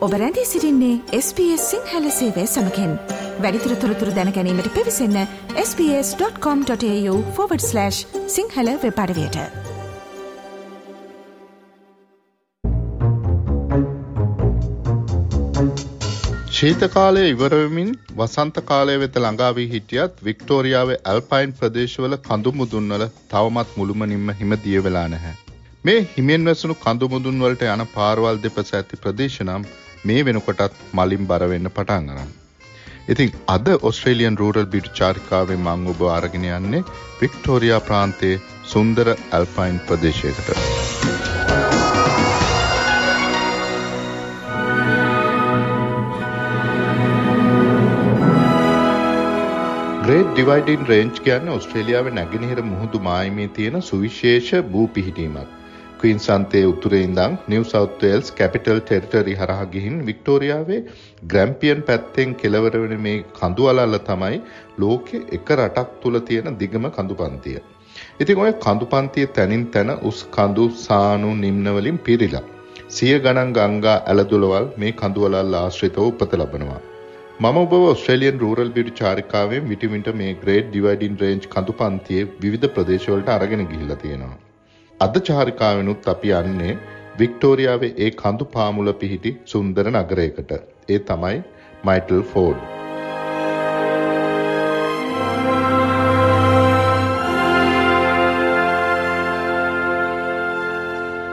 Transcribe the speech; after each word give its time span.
ඔබ 0.00 0.12
රැඳී 0.12 0.46
සිරින්නේ 0.46 1.16
SBS 1.16 1.70
සිංහල 1.70 2.10
සේවය 2.10 2.46
සමකෙන් 2.46 2.98
වැඩිතුර 3.40 3.74
තොරතුර 3.74 4.10
දැනැනීමට 4.10 4.74
පිවිසන්න 4.74 5.26
ps.com.ta/ 5.70 7.90
සිංහල 8.28 8.68
වෙපඩවයට 8.84 9.36
ශීත 16.50 16.88
කාලය 16.88 17.26
ඉවරවමින් 17.26 17.98
වසන්ත 18.16 18.64
කාලය 18.64 18.98
වෙත 18.98 19.16
ළඟාවී 19.16 19.68
හිටියත් 19.68 20.24
වික්ටෝරියාවේ 20.24 20.96
ඇල්පයින් 21.04 21.52
ප්‍රදේශවල 21.52 22.16
කඳු 22.22 22.52
මුදුන්වල 22.54 23.08
තවමත් 23.28 23.76
මුළුමනින්ම 23.76 24.30
හිම 24.40 24.56
දිය 24.64 24.82
වෙලා 24.82 25.08
නැහැ. 25.08 25.34
මේ 25.84 26.08
හිමෙන් 26.16 26.44
වැසුණු 26.44 26.78
කඳු 26.78 27.08
මුදුන් 27.08 27.40
වලට 27.40 27.68
යන 27.68 27.86
පාරවල් 27.92 28.42
දෙපස 28.42 28.74
ඇති 28.74 28.96
ප්‍රදේශනම් 28.96 29.64
මේ 30.04 30.24
වෙනකොටත් 30.24 30.76
මලින් 30.92 31.26
බරවෙන්න 31.26 31.70
පටන් 31.70 32.12
අරන්. 32.12 32.30
ඉතින් 33.08 33.32
අද 33.48 33.66
ඔස්ට්‍රේලියන් 33.82 34.38
රූරල් 34.38 34.66
බිට් 34.66 34.88
චාරිකාවෙන් 34.94 35.60
මං 35.62 35.88
ඔබ 35.92 36.00
අරගෙන 36.10 36.46
යන්නේ 36.50 36.86
වික්ටෝරයා 37.20 37.80
ප්‍රාන්තයේ 37.80 38.40
සුන්දර 38.64 39.10
ඇල්පයින් 39.10 39.80
ප්‍රදේශයකට. 39.86 40.48
ග්‍රේට් 50.02 50.30
ඩිවයිඩන් 50.32 50.88
රේන්ච් 50.88 51.24
කියන්න 51.24 51.54
ඔස්ට්‍රේලියාව 51.54 52.12
නැගෙනහිර 52.14 52.62
මුහුදු 52.64 52.98
මායිමේ 53.02 53.48
තියෙන 53.56 53.82
සුවිශේෂ 53.84 54.68
බූ 54.72 54.86
පිහිටීමක්. 54.88 55.59
ක්වීන්සන්තයේ 56.00 56.68
උතුරේ 56.70 57.02
ඉඳන් 57.06 57.34
New 57.48 57.64
South 57.64 58.02
Wales 58.02 58.28
capital 58.38 58.80
territory 58.82 59.34
හරහා 59.40 59.66
ගිහින් 59.74 59.96
වික්ටෝරියාවේ 60.06 60.80
ග්‍රැම්පියන් 61.32 61.82
පැත්තෙන් 61.82 62.30
කෙළවර 62.34 62.76
වෙන 62.84 62.94
මේ 63.06 63.18
කඳු 63.38 63.68
අලල්ල 63.72 63.98
තමයි 64.08 64.38
ලෝකේ 64.78 65.20
එක 65.38 65.52
රටක් 65.56 65.90
තුල 66.02 66.20
තියෙන 66.20 66.56
දිගම 66.62 66.86
කඳු 66.90 67.14
පන්තිය. 67.14 67.58
ඉතින් 68.20 68.42
ඔය 68.44 68.52
කඳු 68.64 68.90
පන්තිය 68.92 69.28
තැනින් 69.36 69.64
තැන 69.74 69.92
උස් 70.02 70.20
කඳු 70.30 70.66
සානු 70.78 71.32
නිම්න 71.36 71.72
වලින් 71.76 71.98
පිරීලා 72.00 72.44
සිය 72.90 73.14
ගණන් 73.18 73.56
ගංගා 73.56 73.96
ඇලදොලවල් 74.04 74.70
මේ 74.76 74.92
කඳු 74.94 75.26
අලල්ල 75.28 75.56
ආශ්‍රිතව 75.56 76.04
උපත 76.04 76.32
ලබනවා. 76.34 76.82
මම 77.40 77.58
ඔබ 77.58 77.72
ඔස්ට්‍රේලියන් 77.74 78.38
රූරල් 78.38 78.70
බියුටි 78.72 78.98
චාරිකාවෙන් 78.98 79.68
විටිමින්ට 79.68 80.08
මේ 80.16 80.32
ග්‍රේට් 80.42 80.66
ඩිවයිඩින් 80.68 81.14
රේන්ජ් 81.22 81.50
කඳු 81.54 81.74
පන්තියේ 81.78 82.30
විවිධ 82.42 82.72
ප්‍රදේශවලට 82.76 83.36
අරගෙන 83.36 83.62
ගිහිල්ලා 83.66 84.00
තියෙනවා. 84.02 84.38
අද 85.04 85.14
චාරිකාවෙනුත් 85.26 86.08
අපි 86.12 86.30
යන්නේ 86.38 86.72
වික්ටෝරියාවේ 87.20 87.88
ඒ 88.04 88.08
කඳු 88.22 88.46
පාමුල 88.54 88.88
පිහිටි 89.02 89.30
සුන්දර 89.52 89.86
නගරයකට. 89.92 90.50
ඒ 90.94 90.98
තමයි 91.10 91.38
මයිටල් 91.88 92.20
ෆෝඩ්. 92.32 92.58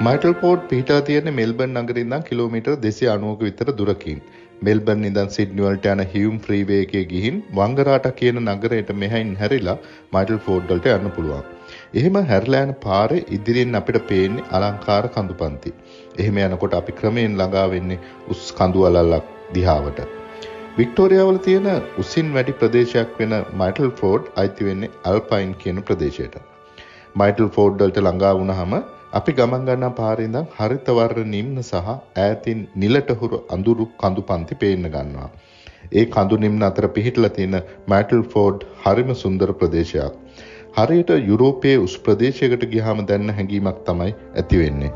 මයිටල් 0.08 0.38
පෝඩ් 0.44 0.64
පිහිටා 0.72 1.02
තියෙන 1.12 1.30
මෙල්බන් 1.42 1.78
නගරින් 1.82 2.02
ඉඳන් 2.06 2.26
කිලෝමීටර් 2.32 2.78
290ක 2.88 3.50
විතර 3.50 3.76
දුරකින්. 3.82 4.24
මෙල්බන් 4.64 5.06
ඉඳන් 5.12 5.36
සිඩ්නි 5.38 5.68
වලට 5.68 5.94
යන 5.96 6.06
හියුම් 6.16 6.40
ෆ්‍රීවේ 6.48 6.82
එකේ 6.88 7.06
ගිහින් 7.14 7.44
වංගරාට 7.62 8.10
කියන 8.22 8.44
නගරයට 8.48 8.98
මෙහයින් 9.04 9.38
හැරිලා 9.44 9.78
මයිටල් 10.16 10.44
ෆෝඩ් 10.48 10.74
වලට 10.74 10.94
යන්න 10.98 11.16
පුළුවන්. 11.20 11.57
එහෙම 11.94 12.18
හැරලා 12.24 12.64
යන 12.64 12.74
පාරේ 12.84 13.26
ඉදිරියෙන් 13.30 13.76
අපිට 13.76 14.00
පේන්නේ 14.08 14.48
අලංකාර 14.52 15.06
කඳුපන්ති. 15.08 15.72
එහෙම 16.18 16.38
යනකොට 16.40 16.74
අපි 16.74 16.92
ක්‍රමයෙන් 16.92 17.38
ළඟා 17.38 17.68
වෙන්නේ 17.70 18.00
උස් 18.28 18.44
කඳු 18.52 18.86
අලල්ලක් 18.86 19.30
දිහාවට. 19.54 20.02
වික්ටෝරියාවල 20.78 21.40
තියෙන 21.40 21.70
උසින් 21.98 22.28
වැඩි 22.34 22.60
ප්‍රදේශයක් 22.60 23.16
වෙන 23.20 23.34
මයිටල් 23.54 23.90
ෆෝඩ් 24.02 24.30
අයිති 24.36 24.68
වෙන්නේ 24.68 24.94
අල්පයින් 25.04 25.56
කියන 25.56 25.82
ප්‍රදේශයට. 25.82 26.38
මයිටල් 27.16 27.50
ෆෝඩ් 27.50 27.82
වලට 27.82 28.04
ළඟා 28.04 28.34
වුණාම 28.34 28.76
අපි 29.14 29.32
ගමන් 29.32 29.66
ගන්නා 29.66 29.94
පාරේ 29.96 30.26
ඉඳන් 30.26 30.48
හරිත 30.56 30.90
වර්ණ 30.92 31.32
නිම්න 31.32 31.64
සහ 31.64 31.88
ඈතින් 31.90 32.68
නිලට 32.76 33.12
හුරු 33.22 33.40
අඳුරු 33.50 33.88
කඳුපන්ති 33.98 34.56
පේන්න 34.56 34.90
ගන්නවා. 34.90 35.30
ඒ 35.94 36.06
කඳු 36.08 36.38
නිම්න 36.38 36.64
අතර 36.64 36.88
පිහිටලා 36.90 37.30
තියෙන 37.30 37.58
මයිටල් 37.88 38.24
ෆෝඩ් 38.34 38.68
හරිම 38.84 39.12
සුන්දර 39.16 39.52
ප්‍රදේශයක්. 39.54 40.16
හරියට 40.78 41.12
යුරෝපයේ 41.24 41.78
උස් 41.80 41.94
ප්‍රදේශයකට 42.00 42.64
ගියාම 42.72 43.00
දැන්න 43.06 43.32
හැඟීමක් 43.32 43.78
තමයි 43.86 44.12
ඇති 44.36 44.60
වෙන්නේ. 44.60 44.92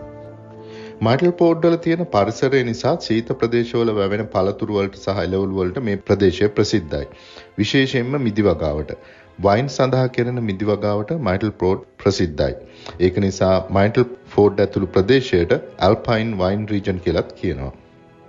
මයිටල් 1.01 1.31
පෝඩ්ඩල 1.39 1.77
තියෙන 1.77 2.03
පරිසරය 2.07 2.59
නිසා 2.63 2.91
සීත 2.99 3.31
ප්‍රදේශවල 3.35 3.91
වැවෙන 3.95 4.23
පළතුරු 4.27 4.77
වලට 4.77 4.99
සහ 4.99 5.23
එළවලු 5.23 5.57
වලට 5.57 5.83
මේ 5.83 6.01
ප්‍රදේශය 6.03 6.51
ප්‍රසිද්ධයි. 6.51 7.09
විශේෂයෙන්ම 7.57 8.19
මිදි 8.19 8.45
වගාවට. 8.47 8.93
වයින් 9.39 9.71
සඳහා 9.71 10.05
කෙරෙන 10.11 10.43
මිදි 10.43 10.69
වගාවට 10.71 11.17
මයිටල් 11.21 11.53
පෝඩ් 11.59 11.85
ප්‍රසිද්ධයි. 11.97 12.53
ඒක 12.99 13.17
නිසා 13.19 13.55
මයිටල් 13.71 14.09
ෆෝඩ් 14.27 14.61
ඇතුළු 14.61 14.91
ප්‍රදේශයට 14.91 15.57
ඇල්පයින් 15.57 16.37
වයින් 16.37 16.67
රීජන් 16.67 16.99
කියලත් 16.99 17.33
කියනවා. 17.35 17.73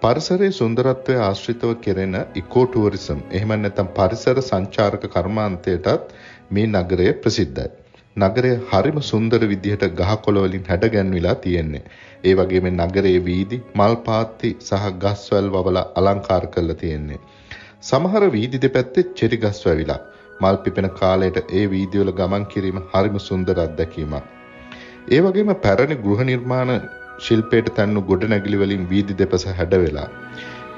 පරිසරයේ 0.02 0.54
සුන්දරත්වය 0.54 1.14
ආශ්‍රිතව 1.20 1.72
කෙරෙන 1.80 2.14
ඉකෝ 2.36 2.62
ටුවරිසම් 2.66 3.19
එහෙම 3.30 3.52
නැත්නම් 3.58 3.90
පරිසර 3.94 4.40
සංචාරක 4.42 5.04
කර්මාන්තයටත් 5.10 6.08
මේ 6.52 6.66
නගරය 6.66 7.08
ප්‍රසිද්ධයි. 7.22 7.70
නගරය 8.16 8.52
හරිම 8.70 8.98
සුන්දර 9.10 9.40
විදිහට 9.52 9.84
ගහකොළ 10.00 10.38
වලින් 10.44 10.64
හැඩගැන්විලා 10.70 11.34
තියෙන්නේ. 11.44 11.82
ඒ 12.24 12.34
වගේම 12.34 12.66
නගරයේ 12.70 13.20
වීදි, 13.28 13.58
මල් 13.74 13.94
පාත්ති 14.08 14.50
සහ 14.60 14.88
ගස්වැල් 15.04 15.48
වවලා 15.48 15.84
අලංකාර 15.96 16.44
කරලා 16.46 16.80
තියෙන්නේ. 16.82 17.20
සමහර 17.82 18.24
වීදි 18.36 18.62
දෙපැත්තේ 18.64 19.08
චෙරි 19.20 19.36
ගස් 19.36 19.60
වැවිලා. 19.66 20.00
මල් 20.40 20.56
පිපෙන 20.64 20.88
කාලයට 21.00 21.38
ඒ 21.52 21.64
වීදිවල 21.70 22.12
ගමන් 22.20 22.44
කිරීම 22.44 22.80
හරිම 22.92 23.19
සුන්දර 23.28 23.56
අත්දැකීමක්. 23.66 24.24
ඒ 25.14 25.20
වගේම 25.20 25.52
පැරණි 25.64 25.96
ගෘහ 26.04 26.22
නිර්මාණ 26.24 26.72
ශිල්පයට 27.26 27.74
තැන්නු 27.76 28.06
ගොඩනැගිලි 28.10 28.62
වලින් 28.62 28.86
වීදි 28.90 29.19
දෙපස 29.20 29.44
හැඩ 29.50 29.74
වෙලා. 29.84 30.08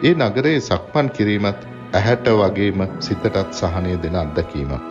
ඒ 0.05 0.15
නගරයේ 0.21 0.61
සක්මන් 0.61 1.09
කිරීමත් 1.19 1.71
ඇහැට 1.95 2.29
වගේම 2.41 2.81
සිතටත් 3.01 3.47
සහනය 3.61 3.95
දෙන 4.03 4.17
අත්දැකීමක්. 4.17 4.85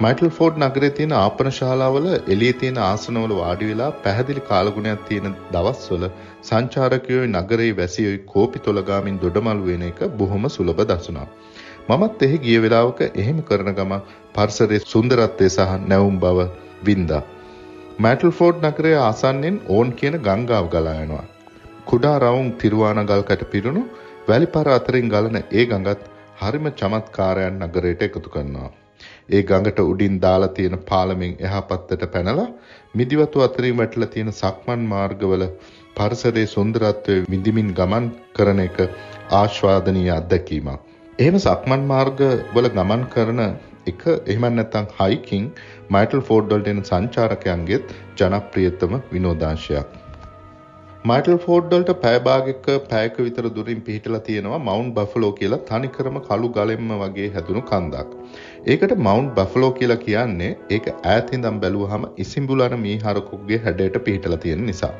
මයිටල් 0.00 0.28
ෆෝඩ් 0.30 0.54
නගරේ 0.58 0.88
තියෙන 0.90 1.10
ආපන 1.14 1.48
ශාලාවල 1.50 2.06
එළියේ 2.10 2.54
තියෙන 2.54 2.78
ආසනවල 2.82 3.32
වාඩි 3.34 3.66
වෙලා 3.70 3.88
පැහැදිලි 3.98 4.42
කාලගුණයක් 4.46 5.02
තියෙන 5.04 5.34
දවස්වල 5.50 6.04
සංචාරකයෝ 6.42 7.26
නගරේ 7.32 7.66
වැසියෝයි 7.74 8.20
කෝපි 8.26 8.62
තොලගාමින් 8.66 9.18
දොඩමළු 9.18 9.66
වෙන 9.66 9.84
එක 9.84 10.00
බොහොම 10.16 10.48
සුලභ 10.48 10.80
දසුණා. 10.84 11.26
මමත් 11.88 12.28
එහි 12.28 12.38
ගිය 12.38 12.56
වෙලාවක 12.60 13.04
එහෙම 13.14 13.44
කරන 13.44 13.70
ගම 13.74 13.94
පරිසරයේ 14.34 14.86
සුන්දරත්වය 14.86 15.50
සහ 15.50 15.76
නැවුම් 15.86 16.16
බව 16.18 16.48
වින්දා. 16.82 17.22
මයිටල් 18.00 18.32
ෆෝඩ් 18.32 18.66
නගරයේ 18.66 18.98
ආසන්නෙන් 19.02 19.62
ඕන් 19.70 19.94
කියන 19.94 20.18
ගංගාව 20.22 20.72
ගලා 20.72 20.98
යනවා. 20.98 21.24
කුඩා 21.86 22.16
රවුම් 22.20 22.52
තිරුවාන 22.58 23.04
ගල් 23.06 23.28
කැට 23.28 23.48
පිරුණු 23.52 23.86
වැලිපර 24.26 24.68
අතරින් 24.72 25.14
ගලන 25.14 25.42
ඒ 25.42 25.64
ගඟත් 25.66 26.12
හරිම 26.40 26.74
චමත්කාරයන් 26.74 27.64
නගරයට 27.64 28.06
එකතු 28.06 28.30
කරනවා. 28.30 28.70
ඒ 29.30 29.42
ගඟට 29.42 29.80
උඩින් 29.82 30.16
දාලා 30.20 30.50
තියෙන 30.50 30.76
පාලමෙන් 30.84 31.34
එහා 31.40 31.62
පැත්තට 31.64 32.04
පැනලා 32.12 32.48
මිදිවතු 32.94 33.42
අතරින් 33.42 33.76
වැටලා 33.76 34.08
තියෙන 34.08 34.32
සක්මන් 34.34 34.82
මාර්ගවල 34.88 35.44
පරිසරයේ 35.96 36.46
සුන්දරත්වය 36.48 37.16
විඳිමින් 37.30 37.70
ගමන් 37.74 38.06
කරන 38.34 38.60
එක 38.60 38.78
ආස්වාදනීය 39.32 40.12
අත්දැකීමක්. 40.12 40.80
එහෙම 41.18 41.38
සක්මන් 41.40 41.82
මාර්ග 41.86 42.20
වල 42.54 42.68
ගමන් 42.70 43.02
කරන 43.08 43.42
එක 43.86 44.04
එහෙම 44.08 44.46
නැත්නම් 44.50 44.92
හයිකින් 44.98 45.48
මයිටල් 45.90 46.22
ෆෝඩ් 46.22 46.52
වලට 46.52 46.74
එන 46.74 46.84
සංචාරකයන්ගේත් 46.84 47.96
ජනප්‍රියතම 48.16 48.94
විනෝදාංශයක්. 49.12 49.90
මයිටල් 51.08 51.36
ෆෝඩ් 51.42 51.70
වලට 51.72 51.92
පැය 52.00 52.16
භාගයක 52.24 52.66
පැයක 52.88 53.14
විතර 53.18 53.46
දුරින් 53.56 53.78
පිහිටලා 53.84 54.18
තියෙනවා 54.26 54.58
මවුන්ට් 54.60 54.90
බෆලෝ 54.96 55.30
කියලා 55.38 55.58
තනිකරම 55.68 56.16
කළු 56.26 56.48
ගලෙම්ම 56.56 56.90
වගේ 57.02 57.28
හැදුණු 57.36 57.62
කන්දක්. 57.70 58.10
ඒකට 58.66 58.92
මවුන්ට් 59.06 59.30
බෆලෝ 59.38 59.70
කියලා 59.78 60.00
කියන්නේ 60.02 60.50
ඒක 60.70 60.88
ඈත 60.92 61.32
ඉඳන් 61.36 61.60
බැලුවහම 61.62 62.04
ඉසිඹුලන 62.24 62.76
මීහරකුගේ 62.82 63.60
හැඩයට 63.64 63.96
පිහිටලා 64.08 64.40
තියෙන 64.44 64.66
නිසා. 64.66 64.92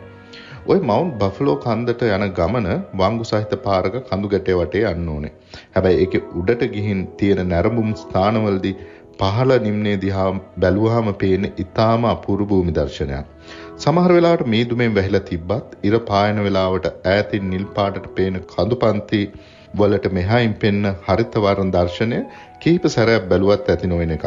ওই 0.67 0.79
මවුන්ට් 0.82 1.19
බෆලෝ 1.20 1.56
කන්දට 1.67 2.06
යන 2.08 2.25
ගමන 2.38 2.70
වංගු 3.00 3.29
සහිත 3.32 3.52
පාරක 3.67 4.00
කඳු 4.08 4.32
ගැටේ 4.35 4.56
වටේ 4.58 4.87
යන්න 4.93 5.12
ඕනේ. 5.17 5.35
හැබැයි 5.75 6.00
ඒකේ 6.05 6.23
උඩට 6.41 6.64
ගිහින් 6.75 7.02
තියෙන 7.19 7.44
නැරඹුම් 7.49 7.93
ස්ථානවලදී 8.02 8.75
පහළ 9.21 9.53
නිම්නේ 9.59 9.97
දිහා 10.03 10.29
බැලුවාම 10.59 11.09
පේන්නේ 11.15 11.53
ඊටාම 11.57 12.05
අපූර්ව 12.07 12.45
භූමි 12.51 12.73
දර්ශනයක්. 12.73 13.27
සමහර 13.77 14.13
වෙලාවට 14.13 14.47
මීදුමෙන් 14.47 14.95
වැහිලා 14.95 15.25
තිබ්බත් 15.27 15.75
ඉර 15.83 15.97
පායන 16.09 16.39
වෙලාවට 16.45 16.87
ඈතින් 16.91 17.51
නිල් 17.51 17.67
පාටට 17.77 18.07
පේන 18.15 18.39
කඳුපන්ති 18.45 19.21
වලට 19.75 20.13
මෙහායින් 20.13 20.55
පෙන්න 20.57 20.93
හරිත 21.07 21.37
වර්ණ 21.39 21.73
දර්ශනය 21.73 22.21
කීප 22.61 22.87
සැරයක් 22.89 23.29
බැලුවත් 23.29 23.69
ඇති 23.69 23.87
නොවන 23.87 24.15
එකක්. 24.17 24.27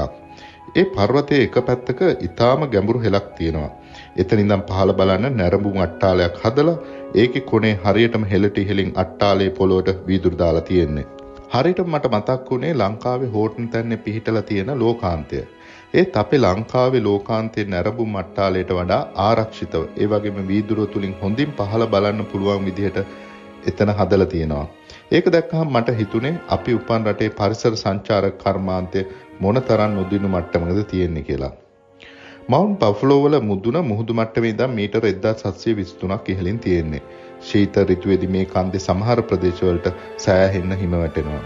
ඒ 0.73 0.85
පර්වතයේ 0.91 1.41
එක 1.43 1.57
පැත්තක 1.63 2.03
ඊටාම 2.05 2.69
ගැඹුරු 2.69 3.01
හෙලක් 3.01 3.27
තියෙනවා. 3.37 3.71
එතන 4.17 4.39
ඉඳන් 4.39 4.63
පහළ 4.69 4.93
බලන්න 4.93 5.37
නැරඹුම් 5.37 5.81
අට්ටාලයක් 5.81 6.39
හදලා 6.43 6.77
ඒකේ 7.15 7.47
කොනේ 7.49 7.75
හරියටම 7.83 8.29
හෙලට 8.31 8.57
ඉහලින් 8.57 8.95
අට්ටාලේ 8.97 9.51
පොළොවට 9.51 10.07
වීදුරු 10.07 10.39
දාලා 10.39 10.63
තියෙන්නේ. 10.63 11.05
හරියටම 11.53 11.89
මට 11.89 12.09
මතක් 12.09 12.51
වුණේ 12.51 12.73
ලංකාවේ 12.73 13.27
හෝටන් 13.29 13.65
තැන්නේ 13.67 13.97
පිහිටලා 13.99 14.41
තියෙන 14.43 14.71
ලෝකාන්තය. 14.79 15.41
ඒත් 15.93 16.15
අපේ 16.17 16.39
ලංකාවේ 16.39 17.01
ලෝකාන්තයේ 17.01 17.65
නැරඹුම් 17.65 18.15
අට්ටාලයට 18.21 18.71
වඩා 18.71 19.01
ආරක්ෂිතව 19.23 19.83
ඒ 19.97 20.07
වගේම 20.07 20.39
වීදුරුව 20.47 20.87
තුලින් 20.87 21.13
හොඳින් 21.21 21.51
පහළ 21.51 21.85
බලන්න 21.87 22.25
පුළුවන් 22.25 22.65
විදිහට 22.65 22.97
එතන 23.65 23.93
හදලා 23.99 24.27
තියෙනවා. 24.27 24.65
ඒක 25.11 25.29
දැක්කහම 25.31 25.69
මට 25.71 25.97
හිතුනේ 25.99 26.33
අපි 26.49 26.77
උපන් 26.79 27.05
රටේ 27.05 27.29
පරිසර 27.31 27.75
සංචාරක 27.75 28.39
කර්මාන්තය 28.39 29.03
මොනතරම් 29.39 29.91
නොදිනු 29.91 30.27
මට්ටමකද 30.29 30.81
තියෙන්නේ 30.85 31.23
කියලා. 31.23 31.51
මවුන්ට් 32.47 32.79
බෆලෝ 32.81 33.19
වල 33.19 33.37
මුදුන 33.43 33.77
මුහුදු 33.85 34.13
මට්ටමේ 34.13 34.49
ඉඳන් 34.49 34.73
මීටර 34.73 35.03
1723ක් 35.03 36.25
ඉහළින් 36.29 36.59
තියෙන්නේ. 36.59 37.03
ශීත 37.45 37.81
ඍතුවේදී 37.83 38.31
මේ 38.35 38.45
කන්දේ 38.51 38.85
සමහර 38.85 39.21
ප්‍රදේශවලට 39.29 39.89
සෑහෙන්න 40.17 40.77
හිම 40.81 40.95
වැටෙනවා. 40.95 41.43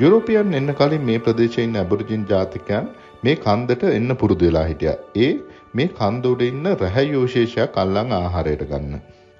යුරෝපියන් 0.00 0.54
එන්න 0.54 0.74
කලින් 0.74 1.04
මේ 1.04 1.18
ප්‍රදේශයේ 1.18 1.66
ඉන්න 1.68 1.82
ඇබොරිජින් 1.82 2.24
ජාතිකයන් 2.30 2.88
මේ 3.22 3.36
කන්දට 3.38 3.92
එන්න 3.92 4.16
පුරුදු 4.22 4.48
වෙලා 4.48 4.64
හිටියා. 4.64 4.96
ඒ 5.16 5.30
මේ 5.74 5.88
කන්ද 5.98 6.32
උඩ 6.32 6.42
ඉන්න 6.46 6.66
රැහැයු 6.82 7.22
විශේෂයක් 7.22 7.78
අල්ලන් 7.82 8.16
ආහාරයට 8.18 8.64
ගන්න. 8.70 8.96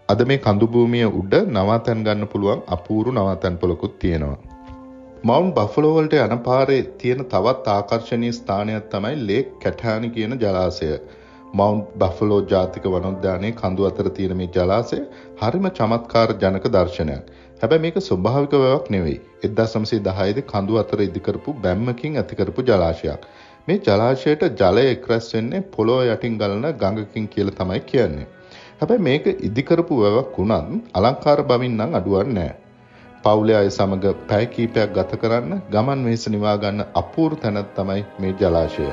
අද 0.09 0.21
මේ 0.27 0.39
කඳු 0.39 0.67
භූමිය 0.73 1.07
උඩ 1.13 1.35
නවාතැන් 1.53 2.05
ගන්න 2.05 2.31
පුළුවන් 2.33 2.63
අපූරු 2.69 3.13
නවාතැන් 3.13 3.59
පොලකුත් 3.59 3.95
තියෙනවා. 3.99 4.39
මවුන්් 5.25 5.49
බෆලෝ 5.53 5.93
වලට 5.95 6.19
යන 6.27 6.41
පාරේ 6.41 6.83
තියෙන 6.99 7.23
තවත් 7.27 7.73
ආකර්ශනීය 7.73 8.35
ස්ථානයක් 8.35 8.85
තමයි 8.91 9.15
ලේක් 9.29 9.49
කැටානි 9.63 10.11
කියන 10.11 10.37
ජලාශය. 10.39 10.91
මවුන්් 11.59 11.81
බෆලෝ 11.99 12.41
ජාතික 12.51 12.87
වනෝද්‍යානයේ 12.87 13.53
කඳු 13.55 13.89
අතර 13.89 14.09
තියෙන 14.11 14.37
මේ 14.39 14.49
ජලාශය 14.51 14.99
හරිම 15.41 15.67
චමත්කාර 15.71 16.31
ජනක 16.41 16.73
දර්ශනයක්. 16.75 17.25
හැබැයි 17.61 17.85
මේක 17.85 17.99
ස්වභාවික 18.01 18.55
වැවක් 18.57 18.89
නෙවෙයි. 18.91 19.19
1910 19.45 20.35
දී 20.37 20.47
කඳු 20.47 20.79
අතර 20.79 21.03
ඉදිකරපු 21.03 21.55
බැම්මකින් 21.63 22.17
ඇතිකරපු 22.17 22.65
ජලාශයක්. 22.65 23.23
මේ 23.69 23.79
ජලාශයට 23.81 24.43
ජලය 24.61 24.85
එක්රැස් 24.91 25.29
වෙන්නේ 25.35 25.63
පොළොව 25.73 26.03
යටින් 26.07 26.39
ගලන 26.39 26.67
ගඟකින් 26.75 27.29
කියලා 27.29 27.57
තමයි 27.57 27.81
කියන්නේ. 27.83 28.29
හැබැයි 28.81 29.03
මේක 29.03 29.27
ඉදිකරපු 29.43 30.01
වැවක් 30.03 30.39
වුණත් 30.39 30.95
අලංකාර 30.95 31.43
බවින් 31.45 31.77
නම් 31.77 31.99
අඩුවක් 32.01 32.31
නැහැ. 32.31 32.55
පවුලේ 33.25 33.57
අය 33.57 33.71
සමග 33.71 34.15
පැය 34.29 34.47
කීපයක් 34.49 34.91
ගත 34.93 35.21
කරන්න 35.21 35.63
ගමන් 35.73 36.05
වෙහෙස 36.05 36.29
නිවා 36.29 36.57
ගන්න 36.59 36.89
අපූර්ව 36.95 37.39
තැනක් 37.39 37.77
තමයි 37.77 38.03
මේ 38.19 38.37
ජලාශය. 38.41 38.91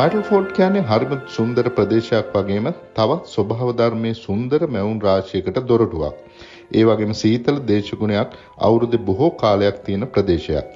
මයිටල් 0.00 0.20
ෆෝඩ් 0.26 0.52
කියන්නේ 0.56 0.82
හරිම 0.88 1.10
සුන්දර 1.28 1.62
ප්‍රදේශයක් 1.76 2.28
වගේම 2.34 2.66
තවත් 2.96 3.30
ස්වභාව 3.30 3.70
ධර්මයේ 3.80 4.16
සුන්දර 4.18 4.60
මැවුන් 4.68 5.00
රාශියකට 5.02 5.58
දොරටුවක්. 5.70 6.20
ඒ 6.72 6.84
වගේම 6.90 7.12
සීතල 7.14 7.58
දේශගුණයක් 7.70 8.36
අවුරුදු 8.68 9.00
බොහෝ 9.08 9.30
කාලයක් 9.42 9.82
තියෙන 9.86 10.06
ප්‍රදේශයක්. 10.14 10.70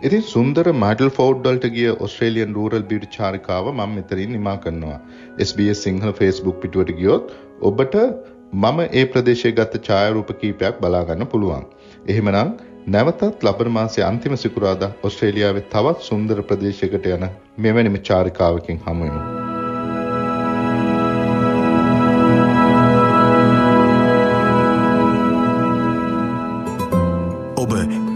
ඉතින් 0.00 0.22
සුන්දර 0.26 0.66
මයිටල් 0.76 1.10
ෆෝඩ් 1.10 1.42
වලට 1.44 1.72
ගිය 1.72 1.88
ඔස්ට්‍රේලියන් 1.98 2.54
රූරල් 2.54 2.86
බියුටි 2.90 3.10
චාරිකාව 3.16 3.72
මම 3.72 3.96
මෙතනින් 3.96 4.34
නිමා 4.36 4.56
කරනවා. 4.58 5.00
SBS 5.40 5.82
සිංහල 5.86 6.14
Facebook 6.14 6.62
පිටුවට 6.62 6.96
ගියොත් 6.96 7.34
ඔබට 7.62 7.96
මම 8.60 8.80
ඒ 8.92 9.06
ප්‍රදේශයේ 9.12 9.56
ගත 9.58 9.82
ඡායාරූප 9.82 10.34
කීපයක් 10.40 10.82
බලා 10.84 11.04
ගන්න 11.04 11.32
පුළුවන්. 11.34 11.66
එහෙමනම් 12.06 12.54
නැවතත් 12.86 13.42
ලබන 13.42 13.70
මාසයේ 13.70 14.04
අන්තිම 14.04 14.36
සිකුරාදා 14.36 14.90
ඔස්ට්‍රේලියාවේ 15.02 15.62
තවත් 15.70 16.00
සුන්දර 16.02 16.42
ප්‍රදේශයකට 16.44 17.06
යන 17.08 17.28
මෙවැනිම 17.58 17.98
චාරිකාවකින් 18.00 18.80
හමු 18.86 19.04
වෙමු. 19.04 19.20
ඔබ 27.56 27.72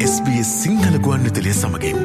SBS 0.08 0.50
සිංහල 0.62 0.98
ගුවන්විතලිය 0.98 1.54
සමගින්. 1.54 2.00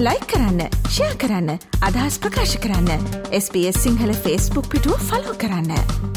ලයි 0.00 0.20
කරන්න 0.26 0.60
ෂයා 0.86 1.16
කරන්න 1.16 1.50
අදහස් 1.82 2.16
ප්‍රකාශ 2.18 2.56
කරන්න 2.58 3.10
SBS 3.34 3.82
සිංහල 3.82 4.14
ෆස්බුක් 4.14 4.68
පිටුව 4.68 4.98
ෆලෝ 5.02 5.36
කරන්න. 5.36 6.09